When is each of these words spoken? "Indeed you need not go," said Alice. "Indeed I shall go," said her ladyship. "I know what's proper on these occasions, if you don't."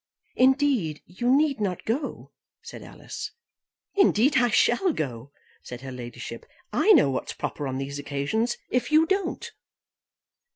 "Indeed 0.35 1.03
you 1.05 1.29
need 1.29 1.59
not 1.61 1.85
go," 1.85 2.31
said 2.63 2.81
Alice. 2.81 3.33
"Indeed 3.93 4.35
I 4.37 4.49
shall 4.49 4.93
go," 4.93 5.31
said 5.61 5.81
her 5.81 5.91
ladyship. 5.91 6.47
"I 6.73 6.91
know 6.93 7.11
what's 7.11 7.33
proper 7.33 7.67
on 7.67 7.77
these 7.77 7.99
occasions, 7.99 8.57
if 8.71 8.91
you 8.91 9.05
don't." 9.05 9.51